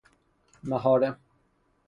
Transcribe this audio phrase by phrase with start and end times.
[0.65, 1.17] محارم